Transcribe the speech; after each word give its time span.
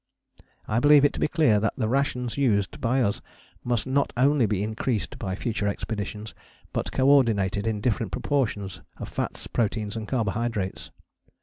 I 0.67 0.79
believe 0.79 1.05
it 1.05 1.13
to 1.13 1.19
be 1.19 1.27
clear 1.27 1.59
that 1.59 1.75
the 1.77 1.87
rations 1.87 2.35
used 2.35 2.81
by 2.81 3.03
us 3.03 3.21
must 3.63 3.85
not 3.85 4.11
only 4.17 4.47
be 4.47 4.63
increased 4.63 5.19
by 5.19 5.35
future 5.35 5.67
expeditions, 5.67 6.33
but 6.73 6.91
co 6.91 7.07
ordinated 7.07 7.67
in 7.67 7.81
different 7.81 8.11
proportions 8.11 8.81
of 8.97 9.09
fats, 9.09 9.45
proteins 9.45 9.95
and 9.95 10.07
carbohydrates. 10.07 10.89